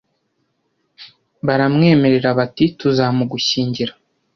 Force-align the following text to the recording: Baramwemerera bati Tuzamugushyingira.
Baramwemerera 1.45 2.29
bati 2.39 2.65
Tuzamugushyingira. 2.79 3.93